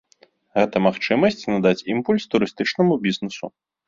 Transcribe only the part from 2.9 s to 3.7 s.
бізнэсу.